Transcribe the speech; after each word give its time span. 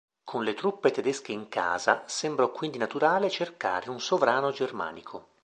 Con 0.23 0.43
le 0.43 0.55
truppe 0.55 0.89
tedesche 0.89 1.31
in 1.31 1.47
casa, 1.47 2.01
sembrò 2.07 2.49
quindi 2.51 2.79
naturale 2.79 3.29
cercare 3.29 3.91
un 3.91 3.99
sovrano 3.99 4.49
germanico. 4.49 5.27